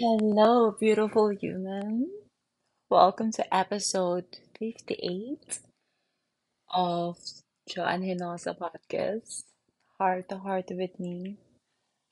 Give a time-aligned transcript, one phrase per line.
[0.00, 2.08] Hello, beautiful human.
[2.88, 5.58] Welcome to episode 58
[6.70, 7.18] of
[7.68, 9.42] Joanne Hinosa podcast.
[9.98, 11.38] Heart to heart with me.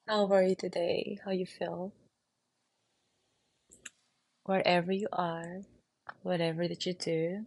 [0.08, 1.20] How are you today?
[1.24, 1.92] How you feel?
[4.46, 5.62] Wherever you are,
[6.24, 7.46] whatever that you do,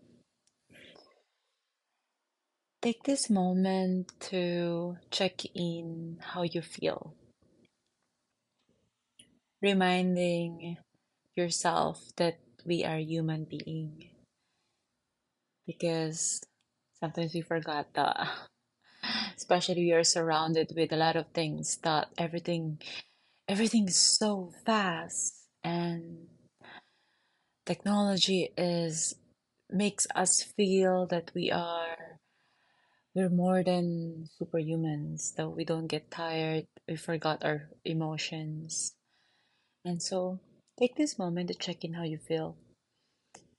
[2.82, 7.14] take this moment to check in how you feel,
[9.62, 10.78] reminding
[11.36, 14.10] yourself that we are human being.
[15.66, 16.42] Because
[17.00, 18.28] sometimes we forgot that
[19.38, 22.80] especially we are surrounded with a lot of things that everything
[23.48, 26.28] everything is so fast and
[27.66, 29.16] technology is
[29.70, 32.20] makes us feel that we are
[33.16, 38.94] we're more than superhumans that we don't get tired we forgot our emotions
[39.86, 40.40] and so
[40.80, 42.56] take this moment to check in how you feel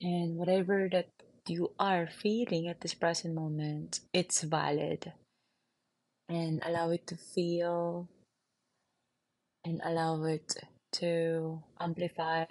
[0.01, 1.09] and whatever that
[1.49, 5.13] you are feeling at this present moment it's valid
[6.29, 8.09] and allow it to feel
[9.65, 10.55] and allow it
[10.93, 12.45] to amplify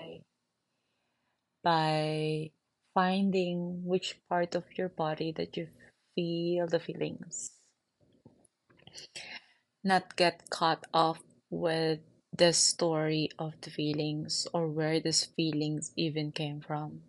[1.64, 2.52] by
[2.94, 5.68] finding which part of your body that you
[6.16, 7.52] feel the feelings.
[9.84, 12.00] Not get caught off with
[12.40, 17.02] the story of the feelings or where these feelings even came from.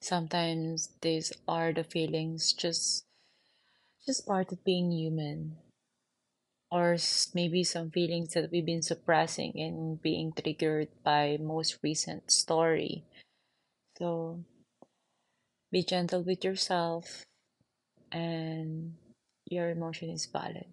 [0.00, 3.04] Sometimes these are the feelings just
[4.06, 5.58] just part of being human
[6.72, 6.96] or
[7.34, 13.04] maybe some feelings that we've been suppressing and being triggered by most recent story.
[13.98, 14.42] So
[15.70, 17.22] be gentle with yourself
[18.10, 18.96] and
[19.44, 20.72] your emotion is valid.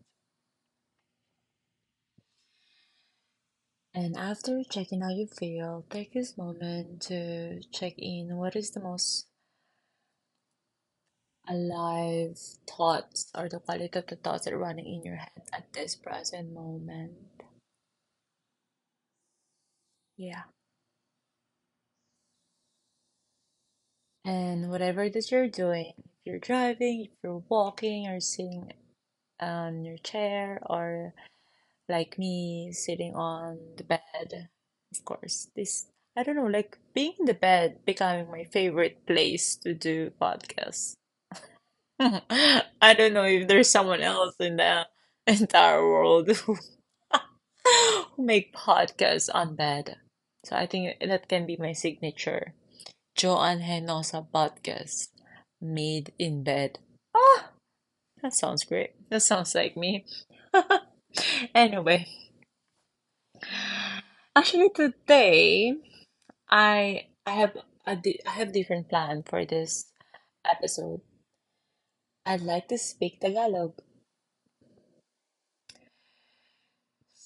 [3.93, 8.79] And after checking how you feel, take this moment to check in what is the
[8.79, 9.25] most
[11.47, 12.37] alive
[12.67, 15.95] thoughts or the quality of the thoughts that are running in your head at this
[15.95, 17.13] present moment.
[20.17, 20.43] Yeah.
[24.23, 28.71] And whatever that you're doing, if you're driving, if you're walking, or sitting
[29.39, 31.15] on your chair, or
[31.89, 34.49] like me sitting on the bed,
[34.91, 39.55] of course, this I don't know, like being in the bed becoming my favorite place
[39.57, 40.93] to do podcasts.
[41.99, 44.87] I don't know if there's someone else in the
[45.27, 46.57] entire world who,
[48.15, 49.97] who make podcasts on bed.
[50.45, 52.53] So I think that can be my signature.
[53.15, 55.09] Joanne Henosa podcast
[55.61, 56.79] made in bed.
[57.15, 57.49] Ah,
[58.21, 58.91] that sounds great.
[59.09, 60.05] That sounds like me.
[61.55, 62.07] Anyway,
[64.35, 65.73] actually today
[66.49, 69.91] I I have a di- I have different plan for this
[70.45, 71.01] episode.
[72.25, 73.81] I'd like to speak Tagalog.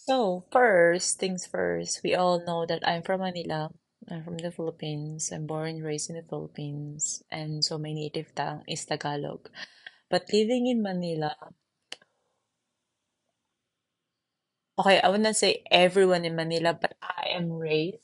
[0.05, 3.71] So, first things first, we all know that I'm from Manila.
[4.09, 5.31] I'm from the Philippines.
[5.31, 9.49] I'm born and raised in the Philippines, and so my native tongue is Tagalog.
[10.09, 11.35] But living in Manila,
[14.79, 17.99] okay, I wouldn't say everyone in Manila, but I am raised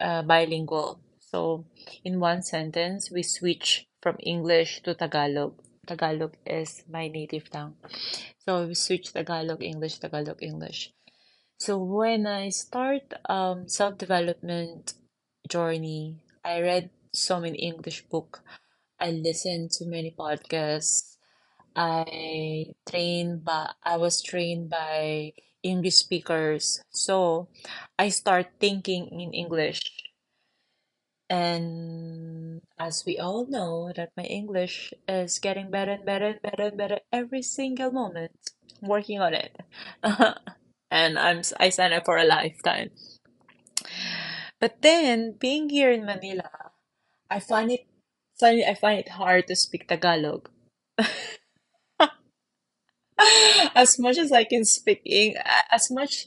[0.00, 1.00] uh, bilingual.
[1.20, 1.64] So,
[2.04, 5.60] in one sentence, we switch from English to Tagalog.
[5.86, 7.74] Tagalog is my native tongue.
[8.38, 10.92] So, we switch Tagalog, English, Tagalog, English.
[11.58, 14.94] So when I start um self-development
[15.48, 18.42] journey, I read so many English book.
[19.00, 21.16] I listened to many podcasts.
[21.76, 26.82] I trained by I was trained by English speakers.
[26.90, 27.48] So
[27.98, 29.82] I start thinking in English.
[31.28, 36.62] And as we all know that my English is getting better and better and better
[36.72, 38.32] and better every single moment.
[38.80, 39.52] Working on it.
[40.90, 42.90] and I'm I signed up for a lifetime.
[44.60, 46.72] But then being here in Manila,
[47.30, 47.86] I find it
[48.38, 50.48] find I find it hard to speak Tagalog.
[53.74, 55.34] As much as I can speak Eng
[55.72, 56.26] as much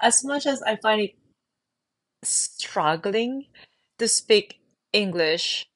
[0.00, 1.14] as much as I find it
[2.22, 3.46] struggling
[3.98, 4.58] to speak
[4.92, 5.66] English,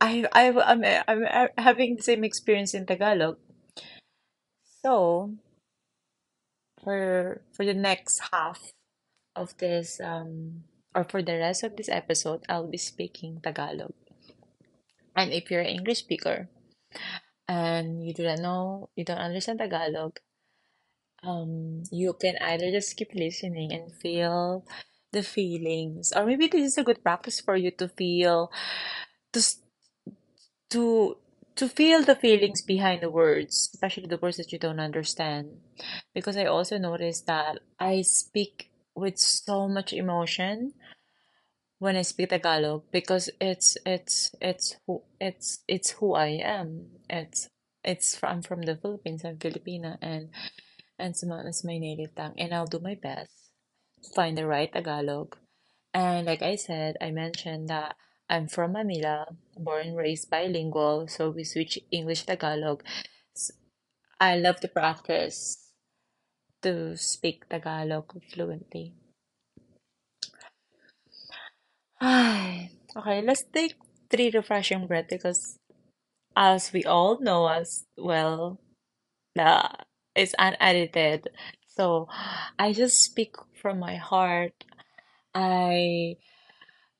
[0.00, 3.36] I I I'm, I'm having the same experience in Tagalog.
[4.82, 5.36] So
[6.82, 8.72] for for the next half
[9.34, 13.92] of this um or for the rest of this episode, I'll be speaking Tagalog.
[15.14, 16.48] And if you're an English speaker
[17.48, 20.18] and you do not know, you don't understand Tagalog,
[21.22, 24.64] um, you can either just keep listening and feel
[25.12, 28.50] the feelings, or maybe this is a good practice for you to feel
[29.32, 29.40] to
[30.70, 31.16] to
[31.56, 35.48] to feel the feelings behind the words, especially the words that you don't understand.
[36.14, 40.74] Because I also noticed that I speak with so much emotion
[41.78, 46.86] when I speak Tagalog because it's it's it's who it's it's who I am.
[47.08, 47.48] It's
[47.84, 49.24] it's from, I'm from the Philippines.
[49.24, 50.30] I'm Filipina, and
[50.98, 53.30] and my, it's my native tongue, and I'll do my best
[54.02, 55.36] to find the right Tagalog.
[55.92, 57.96] And like I said, I mentioned that
[58.28, 59.26] I'm from Manila,
[59.56, 62.82] born raised bilingual, so we switch English Tagalog.
[64.18, 65.70] I love to practice
[66.62, 68.94] to speak Tagalog fluently.
[72.00, 73.74] Ay, okay, let's take
[74.10, 75.58] three refreshing breaths because
[76.36, 78.60] as we all know as well,
[79.34, 79.70] the
[80.14, 81.28] it's unedited.
[81.66, 82.08] So
[82.58, 84.64] I just speak from my heart.
[85.34, 86.16] I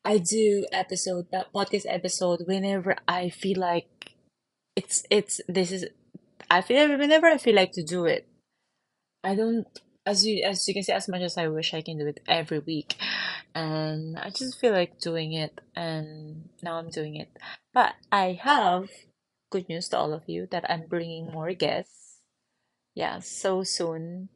[0.05, 4.13] I do episode that podcast episode whenever I feel like
[4.77, 5.87] it's it's this is
[6.51, 8.29] I feel whenever I feel like to do it.
[9.25, 9.67] I don't
[10.07, 12.21] as you as you can see as much as I wish I can do it
[12.29, 12.95] every week.
[13.55, 17.29] And I just feel like doing it and now I'm doing it.
[17.75, 18.89] But I have
[19.51, 22.21] good news to all of you that I'm bringing more guests.
[22.95, 24.29] Yeah, so soon.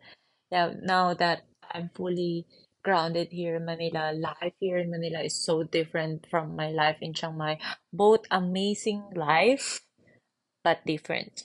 [0.50, 2.46] Yeah, now that I'm fully
[2.82, 7.14] grounded here in Manila, life here in Manila is so different from my life in
[7.14, 7.58] Chiang Mai.
[7.92, 9.82] Both amazing life,
[10.64, 11.44] but different.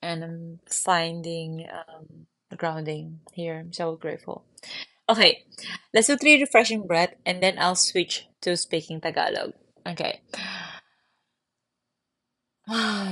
[0.00, 2.26] And I'm finding um,
[2.56, 3.58] grounding here.
[3.58, 4.44] I'm so grateful.
[5.08, 5.44] Okay,
[5.92, 9.54] let's do three refreshing breath and then I'll switch to speaking Tagalog.
[9.86, 10.20] Okay.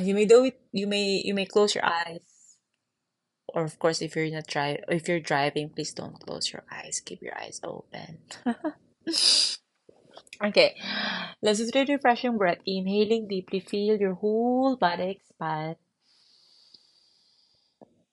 [0.00, 2.56] You may do it, you may you may close your eyes.
[3.48, 7.00] Or of course if you're not dri if you're driving, please don't close your eyes.
[7.04, 8.18] Keep your eyes open.
[10.42, 10.74] Okay.
[11.42, 12.58] Let's do three refreshing breath.
[12.64, 15.76] Inhaling deeply, feel your whole body expand.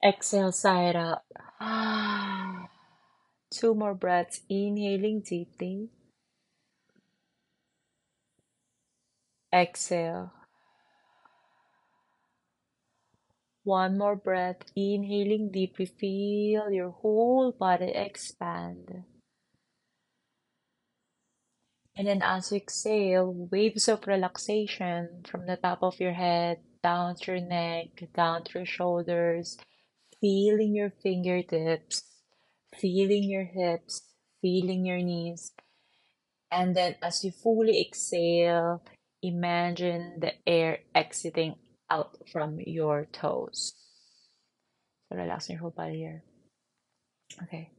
[0.08, 1.24] Exhale, it out.
[3.52, 4.42] Two more breaths.
[4.48, 5.90] Inhaling deeply.
[9.54, 10.32] Exhale.
[13.66, 14.64] One more breath.
[14.78, 19.04] Inhaling deeply, feel your whole body expand.
[21.98, 27.16] And then as you exhale, waves of relaxation from the top of your head down
[27.16, 29.58] to your neck, down to your shoulders,
[30.22, 32.04] feeling your fingertips,
[32.76, 34.02] feeling your hips,
[34.42, 35.52] feeling your knees.
[36.52, 38.84] And then as you fully exhale,
[39.22, 41.56] imagine the air exiting
[41.90, 43.74] out from your toes.
[45.10, 46.24] So relax your whole body here.
[47.44, 47.72] Okay.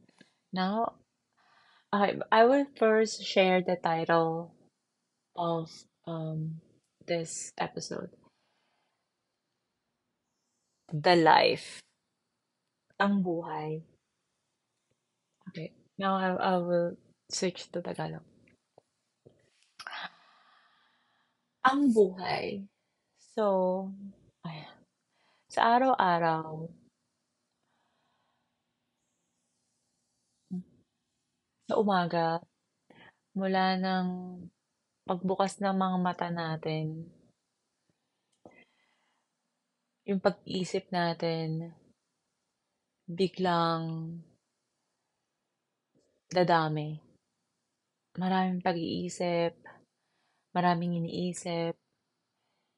[0.52, 0.94] Now
[1.93, 4.55] I I will first share the title
[5.37, 5.70] of
[6.06, 6.61] um
[7.06, 8.11] this episode.
[10.93, 11.81] The life.
[12.99, 13.79] Ang buhay.
[15.49, 15.71] Okay.
[15.99, 16.99] Now I, I will
[17.31, 18.27] switch to Tagalog.
[21.62, 22.67] Ang buhay.
[23.35, 23.87] So,
[24.43, 24.75] ayan.
[25.47, 26.67] Sa araw-araw,
[31.69, 32.41] sa umaga,
[33.37, 34.06] mula ng
[35.05, 37.07] pagbukas ng mga mata natin,
[40.09, 41.76] yung pag-iisip natin,
[43.09, 44.21] biglang
[46.29, 47.00] dadami.
[48.21, 49.57] Maraming pag-iisip,
[50.53, 51.73] maraming iniisip,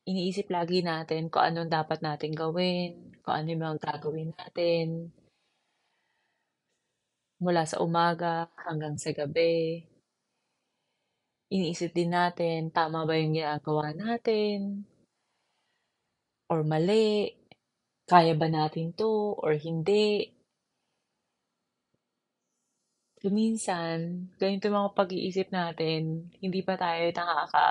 [0.07, 5.11] iniisip lagi natin kung anong dapat natin gawin, kung ano yung mga gagawin natin,
[7.43, 9.83] mula sa umaga hanggang sa gabi.
[11.51, 14.87] Iniisip din natin, tama ba yung ginagawa natin,
[16.47, 17.40] or mali,
[18.11, 20.35] kaya ba natin to, or hindi.
[23.23, 27.67] Minsan, ganito mga pag-iisip natin, hindi pa tayo nakaka,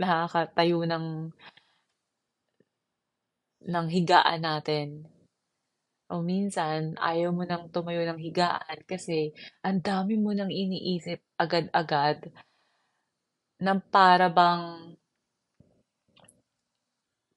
[0.00, 1.06] nakakatayo ng,
[3.70, 5.06] ng higaan natin.
[6.10, 9.30] O minsan, ayaw mo nang tumayo ng higaan kasi
[9.62, 12.32] ang dami mo nang iniisip agad-agad
[13.62, 14.96] ng para bang,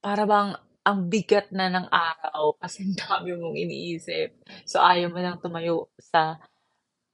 [0.02, 4.38] para bang ang bigat na ng araw kasi ang dami mong iniisip.
[4.70, 6.38] So, ayaw mo nang tumayo sa,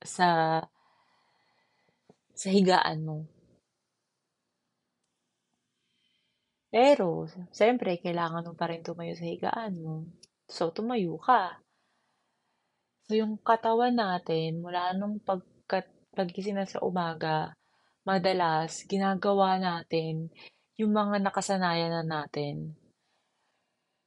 [0.04, 0.60] sa,
[2.36, 3.18] sa higaan mo.
[6.68, 9.96] Pero, siyempre, kailangan mo pa rin tumayo sa higaan mo.
[10.52, 11.64] So, tumayo ka.
[13.08, 17.56] So, yung katawan natin, mula nung pagkat paggising na sa umaga,
[18.04, 20.28] madalas ginagawa natin
[20.76, 22.81] yung mga nakasanayan na natin.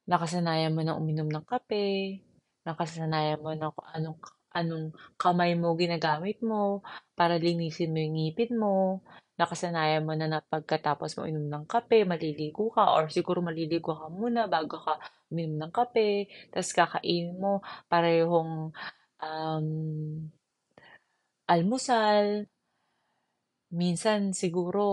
[0.05, 2.21] Nakasanayan mo na uminom ng kape,
[2.69, 4.19] nakasanayan mo na kung anong
[4.55, 4.87] anong
[5.19, 6.85] kamay mo ginagamit mo
[7.19, 9.01] para linisin mo yung ngipin mo.
[9.41, 14.07] Nakasanayan mo na na pagkatapos mo inom ng kape, maliligo ka or siguro maliligo ka
[14.13, 15.01] muna bago ka
[15.33, 16.29] uminom ng kape.
[16.53, 18.71] Tapos kakainin mo parehong
[19.25, 19.69] um,
[21.49, 22.45] almusal.
[23.75, 24.85] Minsan siguro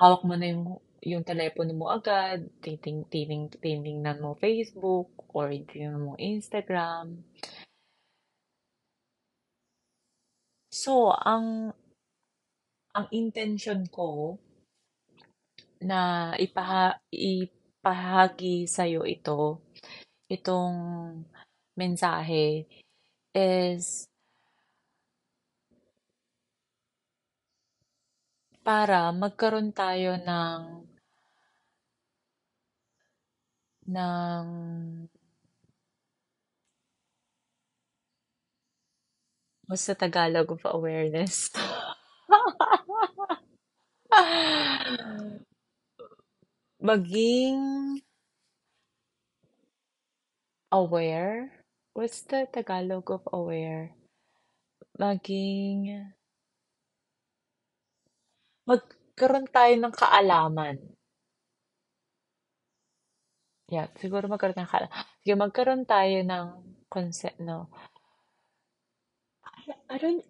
[0.00, 0.64] hawak mo na yung
[1.06, 7.22] yung telepono mo agad, titing titing titingnan mo Facebook or titingnan mo Instagram.
[10.74, 11.70] So, ang
[12.90, 14.34] ang intention ko
[15.78, 19.62] na ipaha, ipahagi sa'yo ito,
[20.26, 20.74] itong
[21.78, 22.66] mensahe
[23.30, 24.10] is
[28.66, 30.95] para magkaroon tayo ng
[33.86, 34.46] ng
[39.66, 41.50] what's the Tagalog of awareness?
[46.82, 47.60] Maging
[50.70, 51.64] aware?
[51.94, 53.96] What's the Tagalog of aware?
[54.98, 56.12] Maging
[58.66, 60.95] magkaroon tayo ng kaalaman.
[63.66, 64.94] Yeah, siguro magkaroon ng kaalaman.
[65.22, 66.46] Sige, magkaroon tayo ng
[66.86, 67.66] concept, no?
[69.90, 70.22] I don't,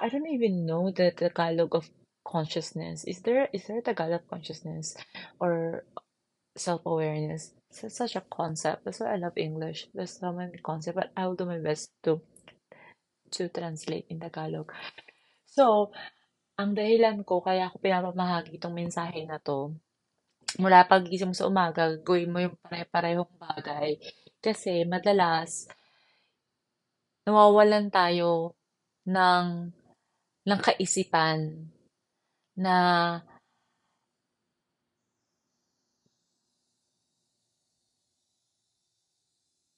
[0.00, 1.84] I don't even know the Tagalog of
[2.24, 3.04] consciousness.
[3.04, 4.96] Is there, is there a Tagalog consciousness
[5.36, 5.84] or
[6.56, 7.52] self-awareness?
[7.68, 8.84] It's such a concept.
[8.84, 9.88] That's why I love English.
[9.92, 12.22] There's so many concepts, but I will do my best to
[13.34, 14.70] to translate in Tagalog.
[15.44, 15.90] So,
[16.54, 19.74] ang dahilan ko kaya ako pinapamahagi itong mensahe na to,
[20.60, 23.98] mula pagising mo sa umaga, gawin mo yung pare-parehong bagay.
[24.38, 25.66] Kasi madalas,
[27.26, 28.54] nawawalan tayo
[29.08, 29.46] ng,
[30.44, 31.68] ng kaisipan
[32.54, 32.76] na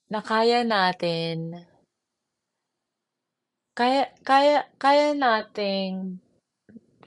[0.06, 1.66] na kaya natin
[3.74, 6.22] kaya kaya kaya nating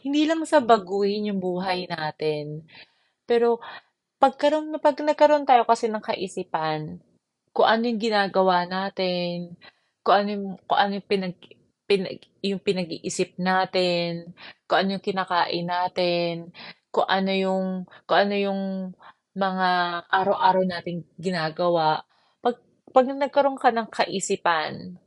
[0.03, 2.63] hindi lang sa baguhin yung buhay natin,
[3.29, 3.61] pero
[4.17, 6.97] pagkaroon pag nagkaroon tayo kasi ng kaisipan,
[7.53, 9.53] kung ano yung ginagawa natin,
[10.01, 11.35] kung ano yung, kung ano yung pinag,
[11.89, 14.33] pinag yung pinag-iisip natin,
[14.65, 16.33] kung ano yung kinakain natin,
[16.93, 17.65] kung ano yung
[18.09, 18.61] kung ano yung
[19.37, 19.69] mga
[20.09, 22.01] araw-araw nating ginagawa.
[22.41, 22.57] Pag
[22.91, 24.97] pag nagkaroon ka ng kaisipan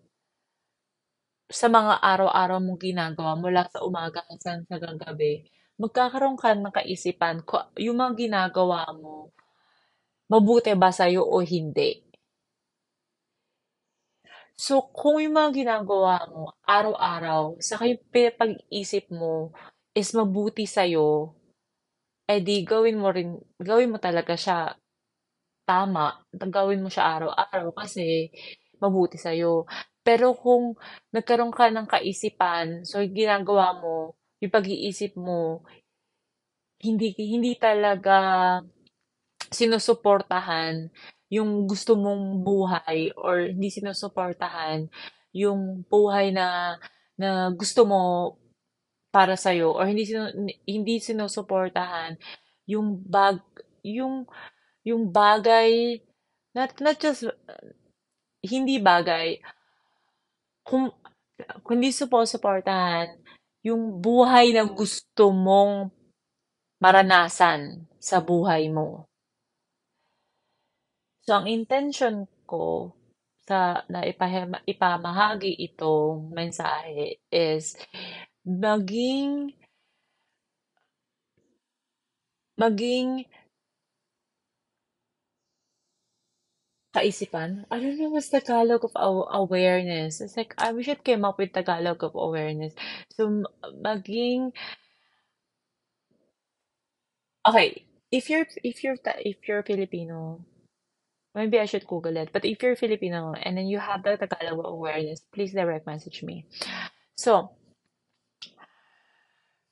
[1.53, 5.45] sa mga araw-araw mong ginagawa mula sa umaga hanggang sa gabi,
[5.83, 9.35] magkakaroon ka ng kaisipan kung yung mga ginagawa mo,
[10.31, 11.99] mabuti ba sa'yo o hindi.
[14.55, 18.03] So, kung yung mga ginagawa mo araw-araw, saka yung
[18.39, 19.51] pag-isip mo
[19.91, 21.35] is mabuti sa'yo,
[22.31, 24.71] eh di gawin mo rin, gawin mo talaga siya
[25.67, 26.23] tama.
[26.31, 28.31] Gawin mo siya araw-araw kasi
[28.79, 29.67] mabuti sa'yo.
[30.03, 30.75] Pero kung
[31.15, 35.63] nagkaroon ka ng kaisipan, so ginagawa mo, yung pag-iisip mo,
[36.83, 38.59] hindi hindi talaga
[39.55, 40.91] sinusuportahan
[41.31, 44.91] yung gusto mong buhay or hindi sinusuportahan
[45.33, 46.77] yung buhay na
[47.15, 48.35] na gusto mo
[49.15, 50.27] para sa or hindi sinu,
[50.67, 52.19] hindi sinusuportahan
[52.67, 53.39] yung bag
[53.87, 54.27] yung
[54.83, 56.03] yung bagay
[56.57, 57.31] not not just
[58.43, 59.39] hindi bagay
[60.67, 60.91] kung,
[61.71, 63.19] hindi suportahan
[63.63, 65.91] yung buhay na gusto mong
[66.83, 69.07] maranasan sa buhay mo.
[71.23, 72.91] So, ang intention ko
[73.47, 74.03] sa na
[74.67, 77.79] ipamahagi itong mensahe is
[78.43, 79.55] maging
[82.59, 83.27] maging
[86.95, 87.65] kaisipan.
[87.71, 90.21] I don't know what's Tagalog of aw- awareness.
[90.21, 92.75] It's like, I wish it came up with Tagalog of awareness.
[93.17, 93.45] So,
[93.85, 94.53] maging,
[97.47, 100.45] okay, if you're, if you're, if you're Filipino,
[101.35, 102.31] maybe I should Google it.
[102.33, 106.23] But if you're Filipino and then you have the Tagalog of awareness, please direct message
[106.23, 106.47] me.
[107.17, 107.53] So,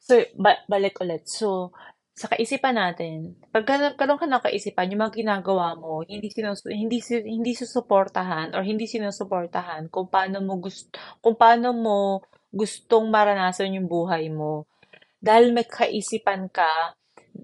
[0.00, 1.28] so, ba- balik ulit.
[1.28, 1.72] So,
[2.20, 7.00] sa kaisipan natin, pag nagkaroon ka ng kaisipan, yung mga ginagawa mo, hindi sinus hindi
[7.24, 10.92] hindi susuportahan or hindi sinusuportahan kung paano mo gusto
[11.24, 12.20] kung paano mo
[12.52, 14.68] gustong maranasan yung buhay mo.
[15.16, 16.92] Dahil may kaisipan ka,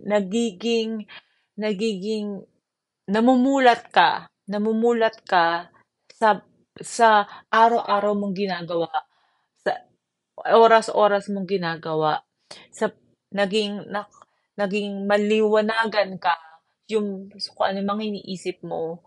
[0.04, 1.08] nagiging,
[1.56, 2.44] nagiging,
[3.08, 5.72] namumulat ka, namumulat ka
[6.10, 6.40] sa,
[6.80, 8.92] sa araw-araw mong ginagawa,
[9.60, 9.72] sa
[10.52, 12.24] oras-oras mong ginagawa,
[12.72, 12.90] sa
[13.30, 14.08] naging, na,
[14.56, 16.36] naging maliwanagan ka
[16.88, 19.02] yung kung ano mang iniisip mo,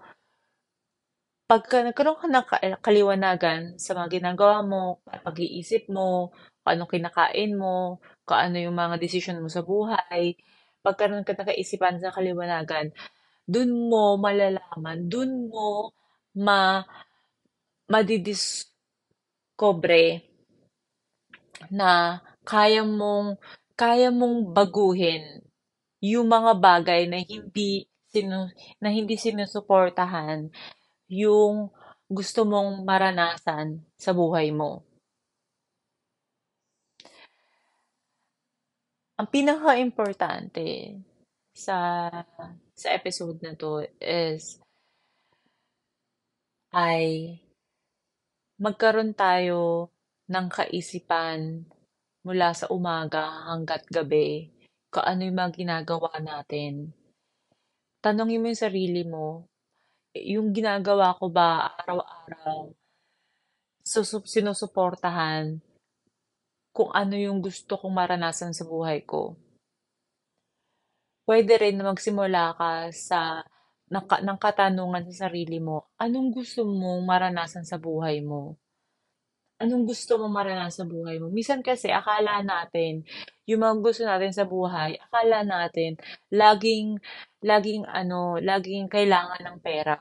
[1.50, 2.46] pagka nagkaroon ka ng
[2.86, 6.30] kaliwanagan sa mga ginagawa mo, pag-iisip mo,
[6.62, 10.38] kung anong kinakain mo, kung ano yung mga desisyon mo sa buhay,
[10.86, 12.94] pagkaroon ka ng kaisipan sa kaliwanagan,
[13.50, 15.98] dun mo malalaman, dun mo
[16.38, 16.86] ma
[17.90, 20.22] madidiscover
[21.74, 23.42] na kaya mong
[23.80, 25.40] kaya mong baguhin
[26.04, 28.52] yung mga bagay na hindi sinu,
[28.84, 30.52] na hindi sinusuportahan
[31.08, 31.72] yung
[32.12, 34.84] gusto mong maranasan sa buhay mo.
[39.16, 41.00] Ang pinaka-importante
[41.56, 42.08] sa
[42.76, 44.60] sa episode na to is
[46.72, 47.36] ay
[48.60, 49.92] magkaroon tayo
[50.32, 51.68] ng kaisipan
[52.30, 54.54] mula sa umaga hanggat gabi
[54.94, 56.94] kung ano yung mga ginagawa natin.
[58.06, 59.50] Tanongin mo yung sarili mo,
[60.14, 62.70] yung ginagawa ko ba araw-araw,
[63.82, 65.58] susup sinusuportahan
[66.70, 69.34] kung ano yung gusto kong maranasan sa buhay ko.
[71.26, 73.42] Pwede rin na magsimula ka sa
[73.90, 78.54] ng, ng katanungan sa sarili mo, anong gusto mong maranasan sa buhay mo?
[79.60, 81.28] Anong gusto mong maranasan sa buhay mo?
[81.28, 83.04] Minsan kasi akala natin,
[83.44, 86.00] yung mga gusto natin sa buhay, akala natin
[86.32, 86.96] laging
[87.44, 90.00] laging ano, laging kailangan ng pera.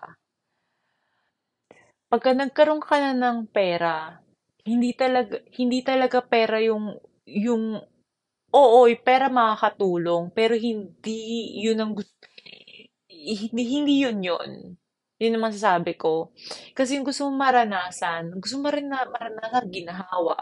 [2.10, 4.16] Pagka nagkaroon ka na ng pera,
[4.64, 6.94] hindi talaga hindi talaga pera yung
[7.26, 7.64] yung
[8.54, 11.18] oo, pera makakatulong, pero hindi
[11.64, 12.14] yun ang gusto
[13.11, 14.50] hindi, hindi yun yun.
[15.18, 16.31] Yun naman sasabi ko.
[16.74, 20.37] Kasi yung gusto mong maranasan, gusto mo rin na maranasan ginahawa.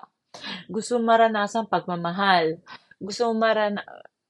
[0.68, 2.60] Gusto mong maranasan pagmamahal.
[3.00, 3.80] Gusto mong marana,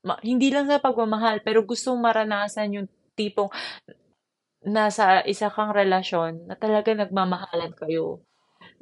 [0.07, 3.51] ma, hindi lang sa pagmamahal, pero gusto mong maranasan yung tipong
[4.67, 8.23] nasa isa kang relasyon na talaga nagmamahalan kayo.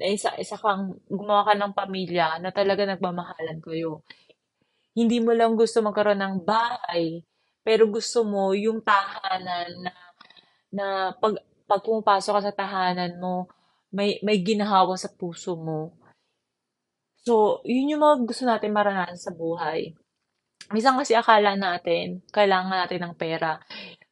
[0.00, 4.04] Na isa, isa kang gumawa ka ng pamilya na talaga nagmamahalan kayo.
[4.94, 7.24] Hindi mo lang gusto magkaroon ng bahay,
[7.66, 9.92] pero gusto mo yung tahanan na,
[10.70, 10.86] na
[11.18, 13.48] pag, pag pumapasok ka sa tahanan mo,
[13.94, 15.94] may, may ginahawa sa puso mo.
[17.24, 19.96] So, yun yung mga gusto natin maranasan sa buhay.
[20.74, 23.60] Minsan kasi akala natin, kailangan natin ng pera.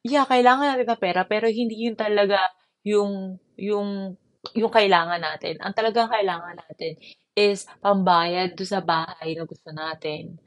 [0.01, 2.41] Yeah, kailangan natin ng pera, pero hindi yun talaga
[2.87, 4.17] yung, yung,
[4.57, 5.61] yung kailangan natin.
[5.61, 6.97] Ang talagang kailangan natin
[7.37, 10.41] is pambayad do sa bahay na gusto natin.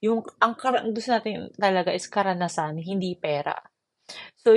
[0.00, 0.56] Yung, ang,
[0.92, 3.56] gusto natin talaga is karanasan, hindi pera.
[4.40, 4.56] So,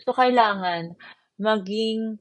[0.00, 0.96] so kailangan
[1.38, 2.18] maging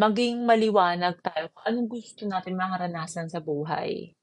[0.00, 4.16] maging maliwanag tayo kung anong gusto natin maranasan sa buhay.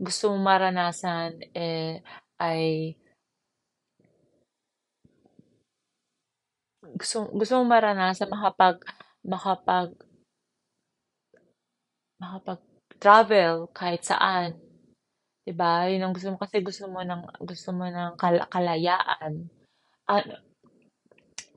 [0.00, 2.00] Gusto mo maranasan eh,
[2.40, 2.94] ay
[7.00, 8.76] gusto, gusto mo maranasan makapag
[9.26, 9.90] makapag
[12.22, 12.60] makapag
[13.02, 14.50] travel kahit saan
[15.48, 15.88] 'Di ba?
[15.88, 19.48] Yun ang gusto mo kasi gusto mo ng gusto mo ng kal- kalayaan.
[20.04, 20.24] At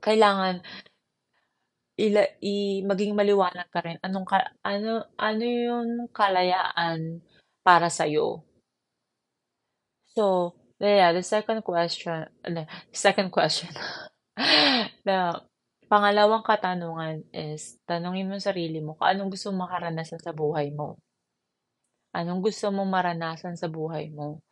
[0.02, 0.60] kailangan
[2.02, 7.20] ila, i, maging maliwanag ka rin anong ka, ano ano yung kalayaan
[7.62, 8.42] para sa iyo.
[10.12, 13.70] So, yeah, the second question, ano, second question.
[15.06, 15.18] the
[15.88, 20.98] pangalawang katanungan is tanungin mo sarili mo kung anong gusto mo makaranasan sa buhay mo.
[22.12, 24.44] Anong gusto mong maranasan sa buhay mo?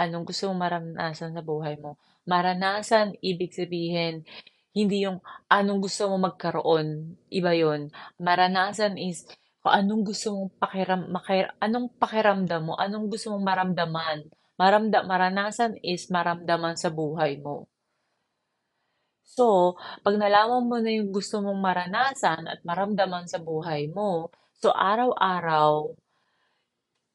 [0.00, 2.00] Anong gusto mong maranasan sa buhay mo?
[2.24, 4.24] Maranasan, ibig sabihin,
[4.74, 7.14] hindi yung anong gusto mong magkaroon.
[7.30, 7.94] Iba yon.
[8.18, 9.22] Maranasan is
[9.62, 14.28] kung anong gusto mong pakiram, makir, anong pakiramdam mo, anong gusto mong maramdaman.
[14.60, 17.70] Maramda, maranasan is maramdaman sa buhay mo.
[19.24, 24.68] So, pag nalaman mo na yung gusto mong maranasan at maramdaman sa buhay mo, so
[24.70, 25.96] araw-araw,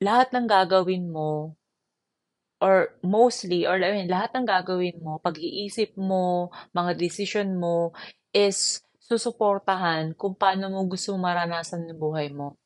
[0.02, 1.59] lahat ng gagawin mo
[2.60, 7.96] or mostly or I lahat ng gagawin mo, pag-iisip mo, mga decision mo
[8.36, 12.60] is susuportahan kung paano mo gusto maranasan ng buhay mo.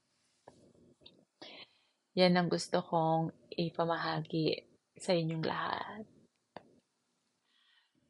[2.17, 4.65] Yan ang gusto kong ipamahagi
[4.97, 6.03] sa inyong lahat.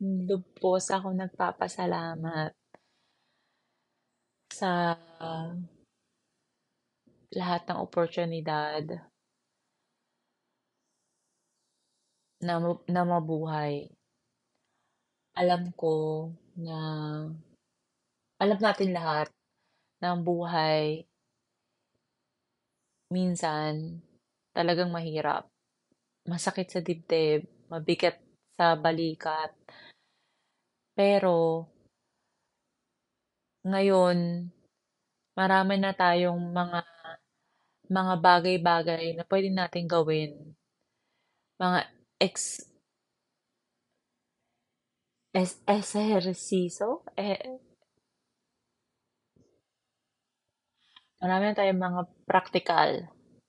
[0.03, 2.51] Lubos ako nagpapasalamat
[4.51, 4.99] sa
[7.33, 9.12] lahat ng oportunidad
[12.43, 13.89] na, na mabuhay.
[15.33, 16.77] Alam ko na
[18.37, 19.31] alam natin lahat
[19.97, 21.07] na ang buhay
[23.09, 24.03] minsan
[24.51, 25.47] talagang mahirap.
[26.27, 28.19] Masakit sa dibdib, mabigat
[28.57, 29.53] sa balikat.
[30.93, 31.65] Pero
[33.63, 34.49] ngayon,
[35.33, 36.81] marami na tayong mga
[37.93, 40.31] mga bagay-bagay na pwede nating gawin.
[41.61, 41.79] Mga
[42.23, 42.35] ex
[45.35, 47.03] es esersiso?
[47.19, 47.59] Eh,
[51.19, 52.89] marami tayong mga practical,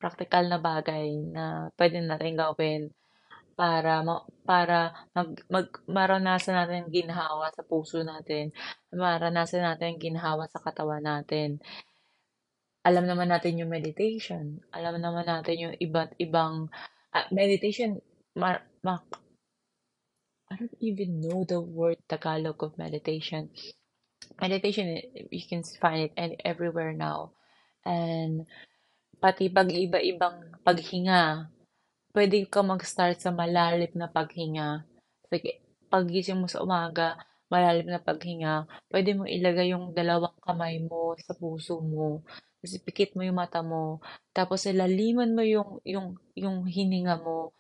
[0.03, 1.45] practical na bagay na
[1.79, 2.83] pwede natin gawin
[3.55, 8.51] para ma- para mag, mag maranasan natin ginhawa sa puso natin,
[8.91, 11.63] maranasan natin ginhawa sa katawan natin.
[12.85, 16.69] Alam naman natin yung meditation, alam naman natin yung iba't ibang
[17.15, 18.03] uh, meditation
[18.35, 18.99] ma, ma,
[20.51, 23.51] I don't even know the word Tagalog of meditation.
[24.41, 27.33] Meditation, you can find it any, everywhere now.
[27.85, 28.47] And
[29.19, 31.49] pati pag iba-ibang paghinga,
[32.15, 34.87] pwede ka mag-start sa malalim na paghinga.
[35.33, 37.19] Like, pagising mo sa umaga,
[37.51, 42.23] malalim na paghinga, pwede mo ilagay yung dalawang kamay mo sa puso mo.
[42.61, 43.99] Tapos ipikit mo yung mata mo.
[44.31, 47.53] Tapos ilaliman mo yung, yung, yung hininga mo.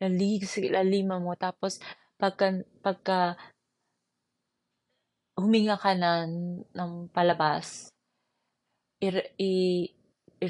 [0.00, 1.36] Lalig, laliman mo.
[1.36, 1.78] Tapos
[2.16, 3.36] pagka, pagka
[5.36, 6.24] huminga ka na
[6.76, 7.92] ng palabas,
[9.00, 9.08] i,
[9.40, 9.52] i,
[10.40, 10.48] i,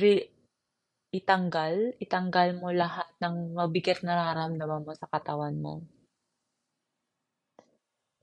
[1.10, 5.82] itanggal, itanggal mo lahat ng mabigat na nararamdaman mo sa katawan mo.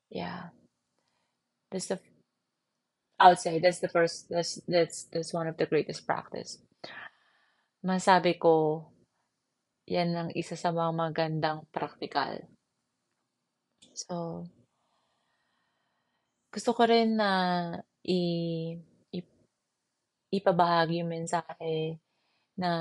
[0.07, 0.55] Yeah.
[1.71, 1.99] That's the,
[3.35, 6.63] say that's the first, that's, that's, that's one of the greatest practice.
[7.83, 8.87] Masabi ko,
[9.87, 12.43] yan ang isa sa mga magandang practical.
[13.95, 14.43] So,
[16.51, 17.31] gusto ko rin na
[18.03, 18.19] i,
[19.15, 19.19] i
[20.35, 22.03] ipabahagi yung mensahe
[22.59, 22.71] na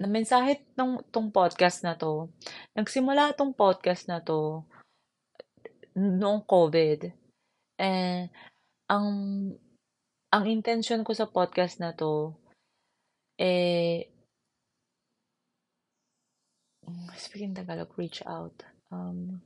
[0.00, 2.32] na mensahe tong, tong podcast na to.
[2.72, 4.64] Nagsimula tong podcast na to
[5.94, 7.12] noong COVID.
[7.76, 8.32] Eh,
[8.88, 9.06] ang
[10.32, 12.32] ang intention ko sa podcast na to
[13.36, 14.11] eh
[17.16, 18.62] speaking Tagalog, reach out.
[18.90, 19.40] Um,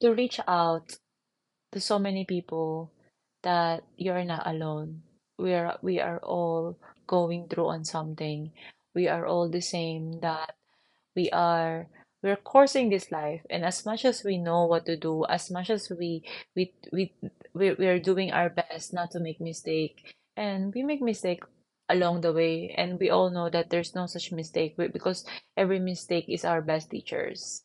[0.00, 0.96] to reach out
[1.72, 2.92] to so many people
[3.42, 5.02] that you're not alone.
[5.38, 8.52] We are we are all going through on something.
[8.94, 10.54] We are all the same that
[11.16, 11.88] we are
[12.22, 15.70] we're coursing this life and as much as we know what to do as much
[15.70, 16.22] as we
[16.54, 17.12] we we
[17.54, 21.42] we, we are doing our best not to make mistake and we make mistake
[21.90, 22.74] along the way.
[22.78, 25.26] And we all know that there's no such mistake because
[25.56, 27.64] every mistake is our best teachers.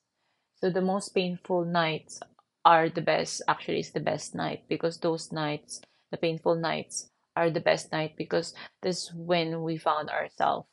[0.56, 2.20] So the most painful nights
[2.66, 7.52] are the best actually it's the best night because those nights the painful nights are
[7.52, 10.68] the best night because this when we found ourselves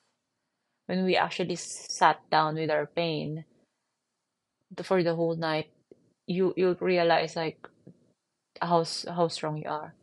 [0.87, 3.45] when we actually sat down with our pain
[4.83, 5.71] for the whole night
[6.27, 7.69] you you'll realize like
[8.61, 9.95] how how strong you are.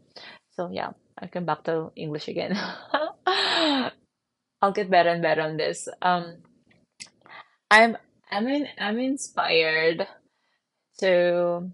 [0.51, 2.55] So yeah i come back to english again
[4.61, 5.87] i'll get better and better on this.
[6.01, 6.43] Um
[7.71, 7.97] i'm
[8.31, 10.07] i'm in, i'm inspired
[10.97, 11.69] to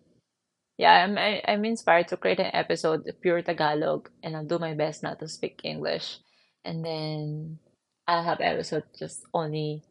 [0.78, 4.60] yeah i'm I, i'm inspired to create an episode of pure tagalog and i'll do
[4.60, 6.20] my best not to speak english.
[6.65, 7.60] And then
[8.08, 9.84] i'll have episode just only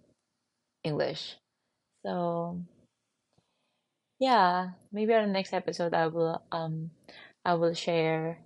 [0.83, 1.37] english.
[2.05, 2.61] So
[4.20, 6.90] yeah, maybe on the next episode I will um
[7.44, 8.38] I will share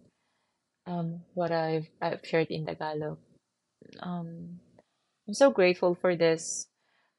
[0.89, 3.19] um what I've I've shared in Tagalog.
[4.01, 4.61] Um
[5.29, 6.67] I'm so grateful for this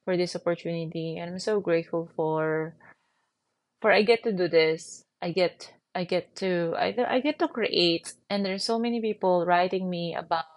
[0.04, 2.74] for this opportunity and I'm so grateful for
[3.80, 5.04] for I get to do this.
[5.22, 9.46] I get I get to I I get to create and there's so many people
[9.46, 10.50] writing me about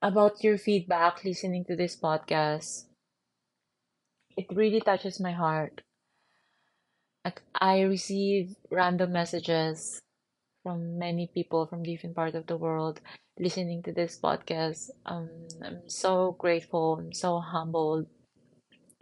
[0.00, 2.88] about your feedback listening to this podcast
[4.36, 5.80] it really touches my heart.
[7.58, 9.98] I receive random messages
[10.66, 13.00] from many people from different parts of the world
[13.38, 14.90] listening to this podcast.
[15.06, 15.30] Um,
[15.62, 16.98] I'm so grateful.
[16.98, 18.06] I'm so humbled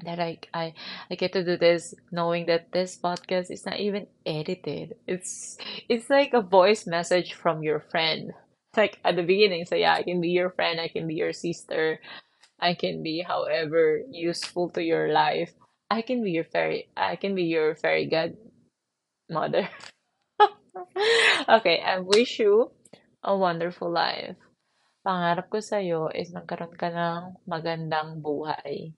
[0.05, 0.75] that I, I
[1.11, 4.97] I get to do this knowing that this podcast is not even edited.
[5.07, 5.57] It's
[5.89, 8.33] it's like a voice message from your friend.
[8.77, 11.33] Like at the beginning, so yeah, I can be your friend, I can be your
[11.33, 11.99] sister,
[12.61, 15.55] I can be however useful to your life.
[15.89, 19.71] I can be your fairy I can be your fairy godmother.
[21.57, 22.71] okay, I wish you
[23.23, 24.37] a wonderful life.
[25.05, 28.97] Pangarap ko sa'yo is magkaroon ka ng magandang buhay.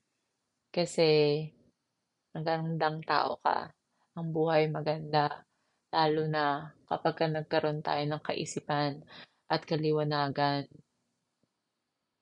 [0.71, 1.43] Kasi
[2.31, 3.71] magandang tao ka.
[4.17, 5.45] Ang buhay maganda.
[5.91, 9.03] Lalo na kapag ka nagkaroon tayo ng kaisipan
[9.47, 10.67] at kaliwanagan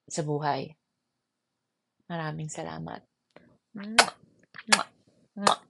[0.06, 0.74] sa buhay.
[2.06, 3.02] Maraming salamat.
[3.74, 4.14] Mwah!
[4.70, 4.88] Mwah!
[5.34, 5.65] Mwah!